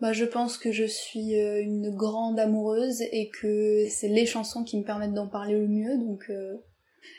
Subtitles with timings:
[0.00, 4.62] bah, je pense que je suis euh, une grande amoureuse et que c'est les chansons
[4.62, 6.54] qui me permettent d'en parler le mieux, donc euh,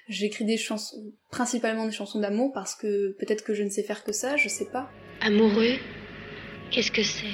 [0.08, 0.98] j'écris des chansons,
[1.30, 4.48] principalement des chansons d'amour parce que peut-être que je ne sais faire que ça, je
[4.48, 4.90] sais pas.
[5.22, 5.76] Amoureux
[6.72, 7.26] Qu'est-ce que c'est?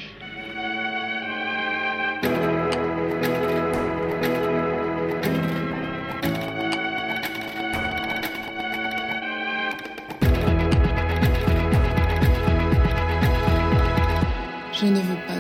[14.78, 15.35] Je ne veux pas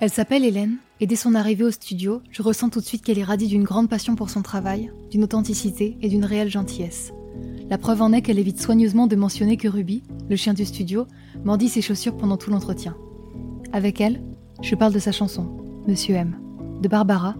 [0.00, 3.18] Elle s'appelle Hélène, et dès son arrivée au studio, je ressens tout de suite qu'elle
[3.18, 7.12] est radie d'une grande passion pour son travail, d'une authenticité et d'une réelle gentillesse.
[7.68, 11.06] La preuve en est qu'elle évite soigneusement de mentionner que Ruby, le chien du studio,
[11.44, 12.96] mordit ses chaussures pendant tout l'entretien.
[13.72, 14.22] Avec elle,
[14.62, 15.46] je parle de sa chanson,
[15.86, 16.36] Monsieur M,
[16.80, 17.34] de Barbara,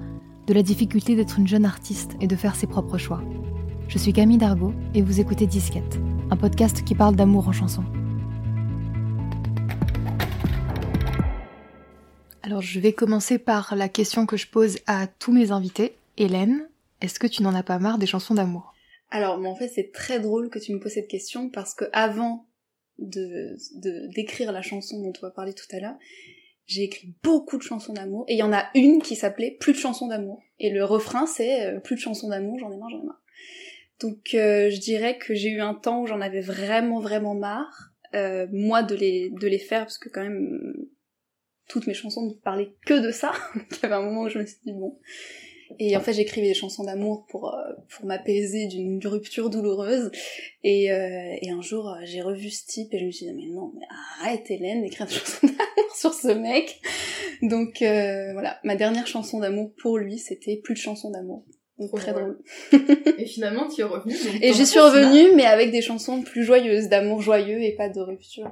[0.46, 3.22] de la difficulté d'être une jeune artiste et de faire ses propres choix.
[3.88, 5.98] Je suis Camille Dargaud et vous écoutez Disquette,
[6.30, 7.82] un podcast qui parle d'amour en chanson.
[12.52, 15.94] Alors je vais commencer par la question que je pose à tous mes invités.
[16.18, 16.68] Hélène,
[17.00, 18.74] est-ce que tu n'en as pas marre des chansons d'amour?
[19.08, 22.46] Alors, en fait, c'est très drôle que tu me poses cette question parce que avant
[22.98, 23.56] de
[24.14, 25.96] d'écrire la chanson dont on va parler tout à l'heure,
[26.66, 29.72] j'ai écrit beaucoup de chansons d'amour et il y en a une qui s'appelait Plus
[29.72, 30.42] de chansons d'amour.
[30.58, 33.22] Et le refrain c'est euh, Plus de chansons d'amour, j'en ai marre, j'en ai marre.
[33.98, 37.94] Donc euh, je dirais que j'ai eu un temps où j'en avais vraiment vraiment marre,
[38.14, 40.74] euh, moi de les de les faire parce que quand même
[41.68, 43.32] toutes mes chansons ne parlaient que de ça.
[43.54, 44.98] Il y avait un moment où je me suis dit bon.
[45.78, 50.10] Et en fait j'écrivais des chansons d'amour pour euh, pour m'apaiser d'une rupture douloureuse.
[50.64, 53.72] Et, et un jour j'ai revu ce type et je me suis dit mais non
[53.74, 53.86] mais
[54.20, 56.78] arrête Hélène d'écrire des chansons d'amour sur ce mec.
[57.40, 61.46] Donc voilà ma dernière chanson d'amour pour lui c'était plus de chansons d'amour
[61.88, 62.38] très drôle.
[63.18, 64.14] et finalement, tu es revenue.
[64.42, 68.00] Et j'y suis revenue, mais avec des chansons plus joyeuses, d'amour joyeux et pas de
[68.00, 68.50] rupture.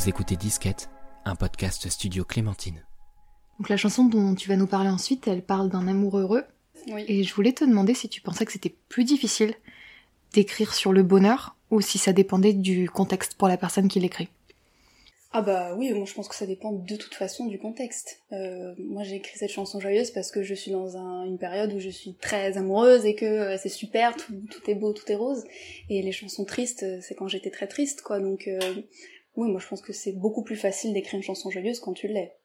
[0.00, 0.88] Vous écoutez Disquette,
[1.26, 2.82] un podcast studio Clémentine.
[3.58, 6.44] Donc la chanson dont tu vas nous parler ensuite, elle parle d'un amour heureux.
[6.88, 7.04] Oui.
[7.06, 9.52] Et je voulais te demander si tu pensais que c'était plus difficile
[10.32, 14.28] d'écrire sur le bonheur ou si ça dépendait du contexte pour la personne qui l'écrit.
[15.32, 18.22] Ah bah oui, moi je pense que ça dépend de toute façon du contexte.
[18.32, 21.74] Euh, moi j'ai écrit cette chanson joyeuse parce que je suis dans un, une période
[21.74, 25.04] où je suis très amoureuse et que euh, c'est super, tout, tout, est beau, tout
[25.12, 25.44] est rose.
[25.90, 28.18] Et les chansons tristes, euh, c'est quand j'étais très triste, quoi.
[28.18, 28.58] Donc euh,
[29.40, 32.08] oui, moi je pense que c'est beaucoup plus facile d'écrire une chanson joyeuse quand tu
[32.08, 32.36] l'es.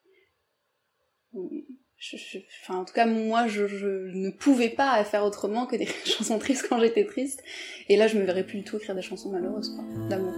[2.62, 6.40] Enfin, en tout cas, moi, je, je, ne pouvais pas faire autrement que des chansons
[6.40, 7.44] tristes quand j'étais triste.
[7.90, 10.34] Et là, je me verrais plus du tout écrire des chansons malheureuses, quoi, d'amour.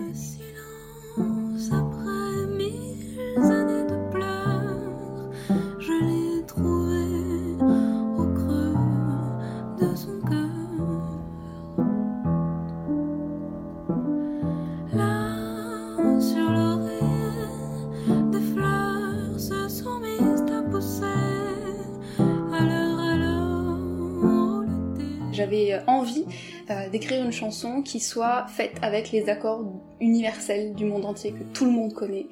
[26.88, 29.64] Euh, d'écrire une chanson qui soit faite avec les accords
[30.00, 32.28] universels du monde entier que tout le monde connaît,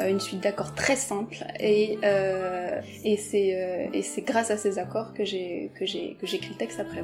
[0.00, 5.24] euh, une suite d'accords très simple et euh, et c'est grâce à ces accords que
[5.24, 7.02] j'ai j'écris le texte après.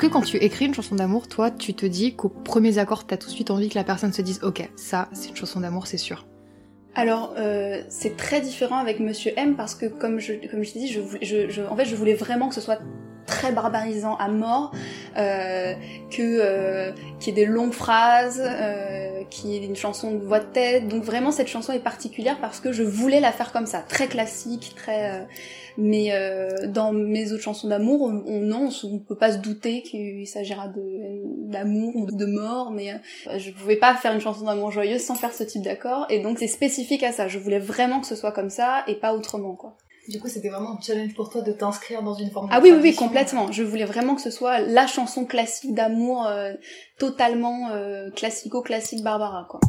[0.00, 3.06] Est-ce que quand tu écris une chanson d'amour, toi, tu te dis qu'aux premiers accords,
[3.06, 5.60] t'as tout de suite envie que la personne se dise Ok, ça, c'est une chanson
[5.60, 6.26] d'amour, c'est sûr.
[6.94, 10.78] Alors euh, c'est très différent avec Monsieur M parce que comme je comme je t'ai
[10.78, 12.78] dit, je, je, je- en fait je voulais vraiment que ce soit
[13.26, 14.72] très barbarisant à mort,
[15.18, 15.74] euh,
[16.10, 20.18] que euh, qu'il y ait des longues phrases, euh, qu'il y ait une chanson de
[20.24, 20.88] voix de tête.
[20.88, 24.08] Donc vraiment cette chanson est particulière parce que je voulais la faire comme ça, très
[24.08, 25.20] classique, très.
[25.20, 25.24] euh,
[25.78, 29.82] mais euh, dans mes autres chansons d'amour, on, on- non, on peut pas se douter
[29.82, 30.80] qu'il s'agira de
[31.50, 35.14] d'amour ou de mort, mais euh, je pouvais pas faire une chanson d'amour joyeuse sans
[35.14, 37.28] faire ce type d'accord, et donc c'est spécifique à ça.
[37.28, 39.76] Je voulais vraiment que ce soit comme ça et pas autrement, quoi.
[40.10, 42.58] Du coup, c'était vraiment un challenge pour toi de t'inscrire dans une forme de Ah
[42.60, 43.52] oui, oui, oui, complètement.
[43.52, 46.52] Je voulais vraiment que ce soit la chanson classique d'amour, euh,
[46.98, 49.60] totalement euh, classico-classique Barbara, quoi.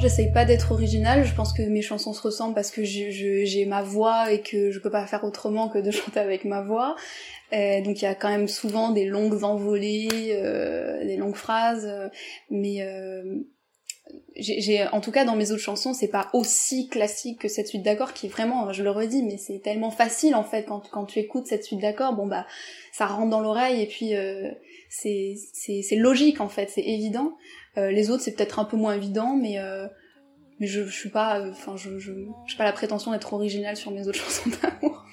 [0.00, 3.82] J'essaye pas d'être originale, je pense que mes chansons se ressemblent parce que j'ai ma
[3.82, 6.96] voix et que je peux pas faire autrement que de chanter avec ma voix.
[7.52, 11.86] Euh, donc il y a quand même souvent des longues envolées, euh, des longues phrases,
[11.86, 12.08] euh,
[12.50, 13.44] mais euh,
[14.36, 17.82] j'ai, en tout cas dans mes autres chansons, c'est pas aussi classique que cette suite
[17.82, 21.18] d'accords qui vraiment, je le redis, mais c'est tellement facile en fait quand, quand tu
[21.18, 22.46] écoutes cette suite d'accords, bon bah
[22.92, 24.50] ça rentre dans l'oreille et puis euh,
[24.88, 27.36] c'est, c'est, c'est logique en fait, c'est évident.
[27.76, 29.86] Euh, les autres c'est peut-être un peu moins évident, mais euh,
[30.58, 32.12] mais je, je suis pas, enfin je, je,
[32.46, 35.04] j'ai pas la prétention d'être originale sur mes autres chansons d'amour.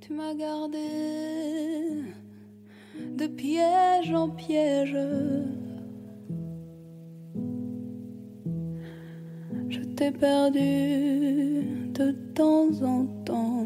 [0.00, 0.78] Tu m'as gardé
[3.16, 4.96] de piège en piège.
[9.96, 11.64] Perdu
[11.94, 13.64] de temps en temps.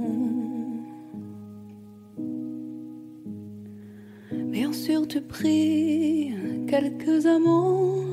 [4.30, 6.32] Bien sûr, tu pris
[6.68, 8.04] quelques amants.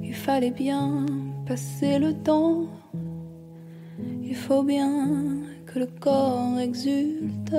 [0.00, 1.04] Il fallait bien
[1.44, 2.68] passer le temps.
[4.22, 7.56] Il faut bien que le corps exulte.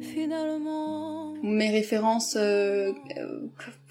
[0.00, 2.92] Finalement, Mes références, euh,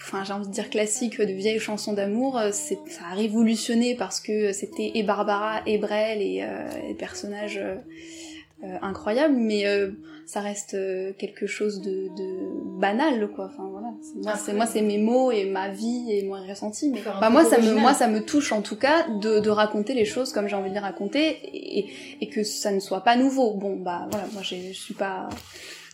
[0.06, 2.76] enfin j'ai envie de dire classiques de vieilles chansons d'amour, euh, ça
[3.12, 9.36] a révolutionné parce que c'était et Barbara et Brel et euh, des personnages euh, incroyables,
[9.36, 9.92] mais euh,
[10.28, 10.76] ça reste
[11.18, 13.52] quelque chose de, de banal quoi.
[13.52, 13.90] Enfin voilà,
[14.24, 17.44] moi, c'est moi c'est mes mots et ma vie et mon ressenti, mais bah, moi
[17.46, 20.48] ça me moi ça me touche en tout cas de, de raconter les choses comme
[20.48, 21.90] j'ai envie de les raconter et,
[22.22, 23.54] et que ça ne soit pas nouveau.
[23.54, 25.30] Bon bah voilà, moi je suis pas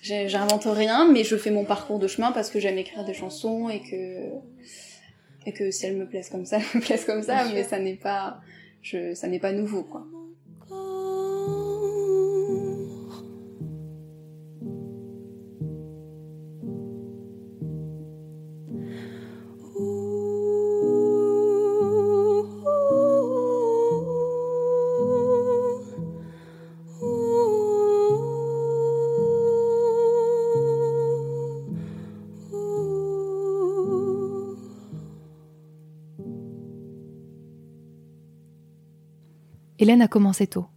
[0.01, 3.69] J'invente rien, mais je fais mon parcours de chemin parce que j'aime écrire des chansons
[3.69, 4.29] et que
[5.45, 7.61] et que si elles me plaisent comme ça, elles me plaisent comme ça, Bien mais
[7.61, 7.69] sûr.
[7.69, 8.41] ça n'est pas
[8.81, 10.03] je ça n'est pas nouveau quoi.
[39.81, 40.67] Hélène a commencé tôt.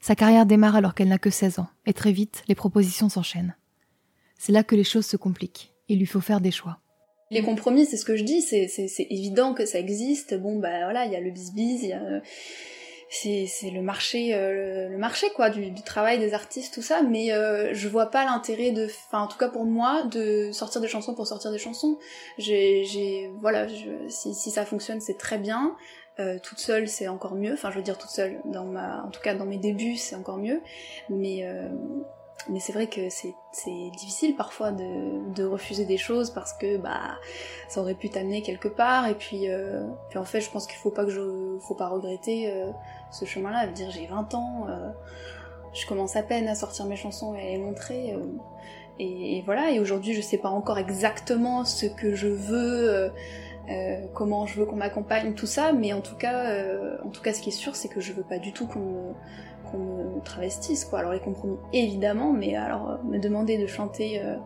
[0.00, 3.54] Sa carrière démarre alors qu'elle n'a que 16 ans, et très vite, les propositions s'enchaînent.
[4.38, 5.74] C'est là que les choses se compliquent.
[5.88, 6.78] Il lui faut faire des choix.
[7.30, 10.34] Les compromis, c'est ce que je dis, c'est évident que ça existe.
[10.34, 12.20] Bon bah voilà, il y a le bisbis, euh,
[13.10, 17.72] c'est le marché euh, le, marché quoi du, travail des artistes tout ça mais euh,
[17.72, 21.14] je vois pas l'intérêt de enfin en tout cas pour moi de sortir des chansons
[21.14, 21.96] pour sortir des chansons
[22.36, 23.66] j'ai voilà
[24.08, 25.74] si ça fonctionne c'est très bien
[26.20, 27.52] euh, toute seule c'est encore mieux.
[27.52, 30.60] Enfin je veux dire toute seule en tout cas dans mes débuts c'est encore mieux.
[31.08, 31.68] Mais euh,
[32.58, 33.34] c'est vrai que c'est
[33.96, 37.18] difficile parfois de, refuser des choses parce que bah
[37.68, 39.06] ça aurait pu t'amener quelque part.
[39.06, 39.86] Et puis euh,
[40.16, 42.52] en fait je pense qu'il faut pas que je faut pas regretter
[43.12, 43.68] ce chemin-là.
[43.68, 44.66] De dire j'ai 20 ans
[45.72, 48.16] je commence à peine à sortir mes chansons et à les montrer
[48.98, 49.70] et, voilà.
[49.70, 53.12] Et aujourd'hui je sais pas encore exactement ce que je veux
[53.70, 57.20] euh, comment je veux qu'on m'accompagne tout ça mais en tout cas euh, en tout
[57.22, 59.12] cas ce qui est sûr c'est que je veux pas du tout qu'on me
[59.70, 59.78] qu'on
[60.16, 64.36] me travestisse quoi alors les compromis évidemment mais alors euh, me demander de chanter euh,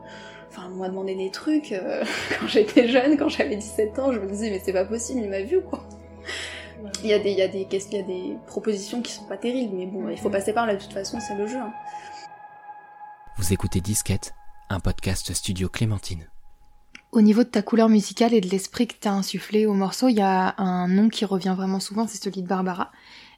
[0.48, 2.04] enfin moi demander des trucs euh,
[2.40, 5.30] quand j'étais jeune quand j'avais 17 ans je me disais mais c'est pas possible il
[5.30, 5.84] m'a vu ou quoi
[7.04, 9.12] il y a des il y a des questions- il y a des propositions qui
[9.12, 11.46] sont pas terribles mais bon il faut passer par là de toute façon c'est le
[11.46, 11.72] jeu hein.
[13.38, 14.34] Vous écoutez Disquette,
[14.68, 16.26] un podcast studio Clémentine.
[17.12, 20.16] Au niveau de ta couleur musicale et de l'esprit que t'as insufflé au morceau, il
[20.16, 22.90] y a un nom qui revient vraiment souvent, c'est celui de Barbara.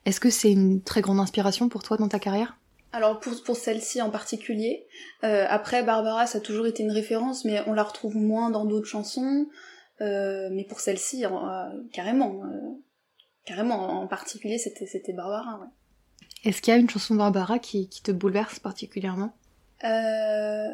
[0.07, 2.57] Est-ce que c'est une très grande inspiration pour toi dans ta carrière?
[2.93, 4.87] Alors pour, pour celle-ci en particulier,
[5.25, 8.65] euh, après Barbara ça a toujours été une référence mais on la retrouve moins dans
[8.65, 9.49] d'autres chansons,
[10.01, 11.31] euh, mais pour celle-ci euh,
[11.93, 12.43] carrément,
[13.45, 15.59] carrément en particulier c'était c'était Barbara.
[15.59, 15.67] Ouais.
[16.45, 19.35] Est-ce qu'il y a une chanson de Barbara qui, qui te bouleverse particulièrement?
[19.83, 20.69] Euh,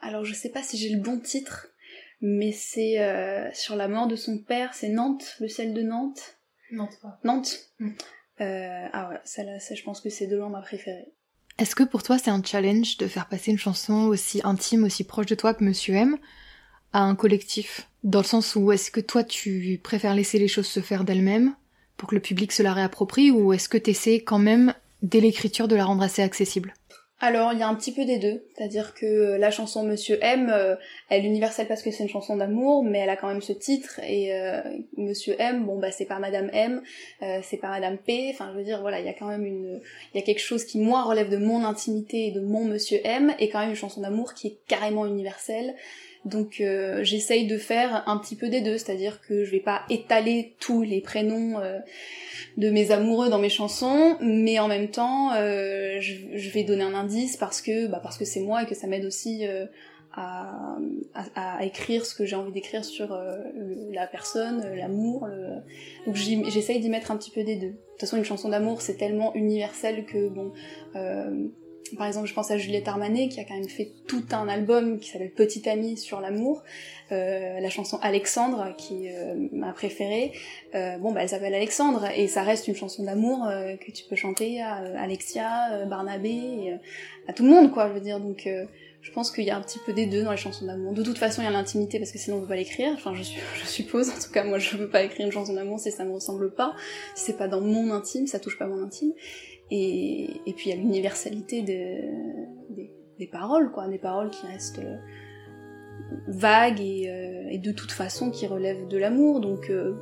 [0.00, 1.68] alors je sais pas si j'ai le bon titre,
[2.20, 6.36] mais c'est euh, sur la mort de son père, c'est Nantes, le ciel de Nantes.
[6.70, 7.18] Pas.
[7.24, 7.70] Nantes.
[7.78, 7.90] Mm.
[8.40, 11.12] Euh, ah ouais, celle-là, ça, je pense que c'est de loin ma préférée.
[11.58, 15.02] Est-ce que pour toi c'est un challenge de faire passer une chanson aussi intime, aussi
[15.04, 16.16] proche de toi que Monsieur M
[16.92, 17.88] à un collectif?
[18.04, 21.54] Dans le sens où est-ce que toi tu préfères laisser les choses se faire d'elles-mêmes
[21.96, 25.66] pour que le public se la réapproprie ou est-ce que t'essaies quand même dès l'écriture
[25.66, 26.74] de la rendre assez accessible?
[27.20, 28.44] Alors, il y a un petit peu des deux.
[28.54, 30.76] C'est-à-dire que la chanson Monsieur M, euh,
[31.08, 33.52] elle est universelle parce que c'est une chanson d'amour, mais elle a quand même ce
[33.52, 33.98] titre.
[34.06, 34.60] Et euh,
[34.96, 36.80] Monsieur M, bon, bah, c'est pas Madame M,
[37.22, 38.30] euh, c'est pas Madame P.
[38.32, 39.80] Enfin, je veux dire, voilà, il y a quand même une...
[40.14, 43.00] Il y a quelque chose qui, moi, relève de mon intimité et de mon Monsieur
[43.02, 45.74] M, et quand même une chanson d'amour qui est carrément universelle.
[46.24, 49.82] Donc euh, j'essaye de faire un petit peu des deux, c'est-à-dire que je vais pas
[49.88, 51.78] étaler tous les prénoms euh,
[52.58, 56.82] de mes amoureux dans mes chansons, mais en même temps euh, je, je vais donner
[56.82, 59.66] un indice parce que bah, parce que c'est moi et que ça m'aide aussi euh,
[60.12, 60.76] à,
[61.36, 63.36] à, écrire ce que j'ai envie d'écrire sur euh,
[63.92, 65.28] la personne, l'amour.
[65.28, 65.60] Le...
[66.06, 67.68] Donc j'essaye d'y mettre un petit peu des deux.
[67.68, 70.52] De toute façon, une chanson d'amour, c'est tellement universel que bon.
[71.96, 74.98] Par exemple, je pense à Juliette Armanet qui a quand même fait tout un album
[74.98, 76.62] qui s'appelle Petite Amie sur l'amour.
[77.10, 80.32] Euh, la chanson Alexandre qui euh, ma préférée.
[80.74, 83.46] Euh, bon, bah elle s'appelle Alexandre et ça reste une chanson d'amour
[83.80, 86.76] que tu peux chanter à Alexia, Barnabé,
[87.26, 87.88] à tout le monde quoi.
[87.88, 88.48] Je veux dire donc
[89.00, 90.92] je pense qu'il y a un petit peu des deux dans les chansons d'amour.
[90.92, 92.92] De toute façon, il y a l'intimité parce que sinon on peut pas l'écrire.
[92.94, 93.22] Enfin, je,
[93.64, 94.10] suppose.
[94.10, 96.52] En tout cas, moi, je veux pas écrire une chanson d'amour si ça me ressemble
[96.52, 96.74] pas,
[97.14, 99.12] si c'est pas dans mon intime, ça touche pas mon intime.
[99.70, 102.84] Et, puis il y a l'universalité de,
[103.18, 104.96] des, paroles, quoi, des paroles qui restent euh,
[106.26, 109.40] vagues et, euh, et de toute façon qui relèvent de l'amour.
[109.40, 109.94] Donc euh,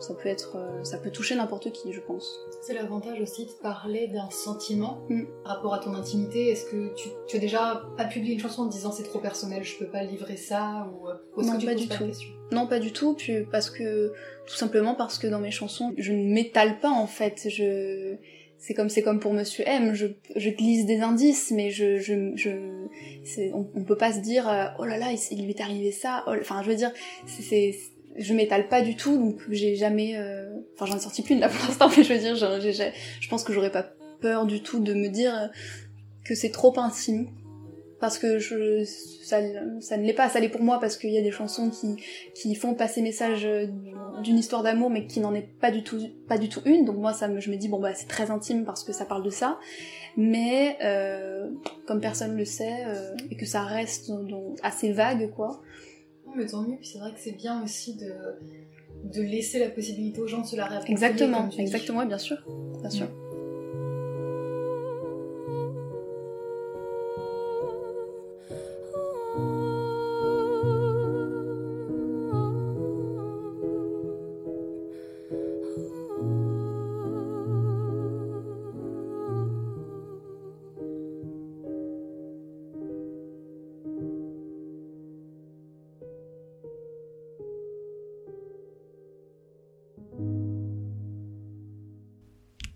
[0.00, 2.40] ça peut être, euh, ça peut toucher n'importe qui, je pense.
[2.62, 5.24] C'est l'avantage aussi de parler d'un sentiment mm.
[5.44, 6.48] rapport à ton intimité.
[6.48, 9.62] Est-ce que tu, tu, as déjà pas publié une chanson en disant c'est trop personnel,
[9.62, 11.08] je peux pas livrer ça ou,
[11.40, 12.04] ou non, pas du tout.
[12.50, 13.14] Non, pas du tout.
[13.14, 14.12] Puis parce que
[14.46, 17.48] tout simplement parce que dans mes chansons, je ne m'étale pas en fait.
[17.48, 18.16] Je
[18.60, 22.32] c'est comme c'est comme pour Monsieur M, je, je glisse des indices, mais je je,
[22.36, 22.50] je
[23.54, 26.24] on, on, peut pas se dire euh, oh là là il, lui est arrivé ça,
[26.26, 26.92] oh, enfin je veux dire
[27.26, 27.74] c'est
[28.16, 30.16] je m'étale pas du tout, donc j'ai jamais.
[30.16, 30.48] Euh...
[30.74, 33.44] Enfin, j'en ai sorti plus de là pour l'instant, mais je veux dire, je, pense
[33.44, 33.86] que j'aurais pas
[34.20, 35.46] peur du tout de me dire euh,
[36.24, 37.28] que c'est trop intime.
[38.00, 38.82] Parce que je,
[39.22, 39.40] ça,
[39.80, 42.02] ça ne l'est pas, ça l'est pour moi parce qu'il y a des chansons qui,
[42.34, 43.66] qui font passer message euh,
[44.22, 46.86] d'une histoire d'amour mais qui n'en est pas du tout, pas du tout une.
[46.86, 49.04] Donc moi, ça me, je me dis bon bah c'est très intime parce que ça
[49.04, 49.58] parle de ça,
[50.16, 51.50] mais euh,
[51.86, 52.86] comme personne le sait
[53.30, 55.60] et que ça reste donc, assez vague quoi,
[56.36, 58.12] mais tant mieux, puis c'est vrai que c'est bien aussi de,
[59.04, 60.92] de laisser la possibilité aux gens de se la réapproprier.
[60.94, 62.38] Exactement, exactement, bien sûr,
[62.80, 63.08] bien sûr.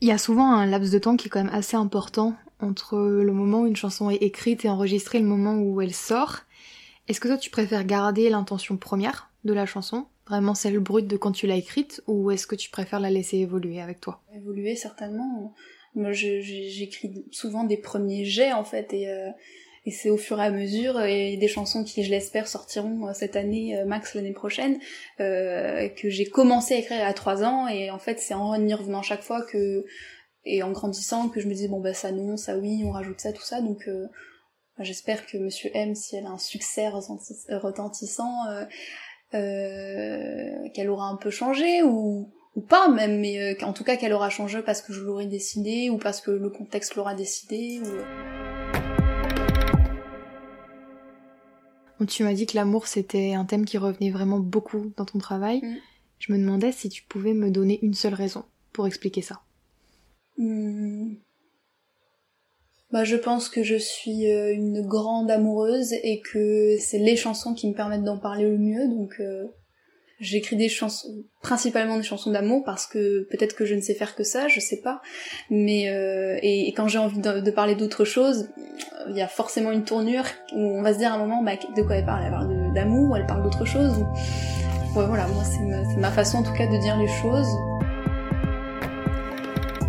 [0.05, 2.99] Il y a souvent un laps de temps qui est quand même assez important entre
[2.99, 6.41] le moment où une chanson est écrite et enregistrée et le moment où elle sort.
[7.09, 11.17] Est-ce que toi tu préfères garder l'intention première de la chanson, vraiment celle brute de
[11.17, 14.21] quand tu l'as écrite, ou est-ce que tu préfères la laisser évoluer avec toi?
[14.35, 15.55] Évoluer certainement.
[15.95, 19.31] Moi j'écris souvent des premiers jets en fait et euh,
[19.87, 23.13] et c'est au fur et à mesure et des chansons qui je l'espère sortiront euh,
[23.13, 24.79] cette année euh, max l'année prochaine
[25.21, 27.69] euh, que j'ai commencé à écrire à trois ans.
[27.69, 29.85] Et en fait c'est en y revenant chaque fois que
[30.47, 33.21] et en grandissant que je me dis bon bah ça non ça oui on rajoute
[33.21, 33.61] ça tout ça.
[33.61, 34.07] Donc euh,
[34.79, 38.37] bah, j'espère que Monsieur M si elle a un succès retentissant
[39.31, 44.31] qu'elle aura un peu changé ou ou pas même mais en tout cas qu'elle aura
[44.31, 48.44] changé parce que je l'aurais décidé ou parce que le contexte l'aura décidé ou
[52.09, 55.61] tu m'as dit que l'amour c'était un thème qui revenait vraiment beaucoup dans ton travail.
[55.63, 55.77] Mm.
[56.19, 59.41] Je me demandais si tu pouvais me donner une seule raison pour expliquer ça.
[60.39, 61.15] Mm.
[62.95, 67.53] Bah, je pense que je suis euh, une grande amoureuse et que c'est les chansons
[67.53, 69.47] qui me permettent d'en parler le mieux, donc euh,
[70.25, 71.07] J'écris des chansons,
[71.43, 74.59] principalement des chansons d'amour parce que peut-être que je ne sais faire que ça, je
[74.59, 75.03] sais pas.
[75.51, 78.49] Mais euh, et, quand j'ai envie de, parler d'autre chose,
[79.11, 81.53] il y a forcément une tournure où on va se dire à un moment bah,
[81.77, 82.23] de quoi elle parle?
[82.25, 83.99] Elle parle d'amour, elle parle d'autre chose?
[84.97, 87.49] Ouais, voilà, moi c'est ma, façon en tout cas de dire les choses.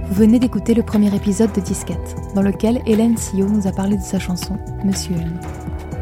[0.04, 3.96] Vous venez d'écouter le premier épisode de Disquette, dans lequel Hélène Sillot nous a parlé
[3.96, 5.40] de sa chanson Monsieur M.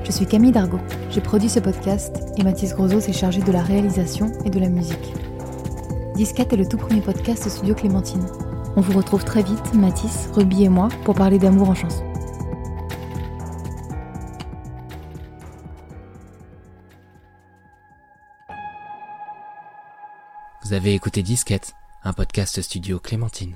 [0.03, 0.81] Je suis Camille Dargaud.
[1.10, 4.67] J'ai produit ce podcast et Mathis Grosso s'est chargé de la réalisation et de la
[4.67, 5.13] musique.
[6.15, 8.25] Disquette est le tout premier podcast Studio Clémentine.
[8.75, 12.03] On vous retrouve très vite, Mathis, Ruby et moi, pour parler d'amour en chanson.
[20.63, 23.55] Vous avez écouté Disquette, un podcast Studio Clémentine.